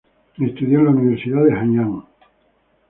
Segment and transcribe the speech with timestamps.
[0.39, 2.03] Estudió en la Universidad de Hanyang.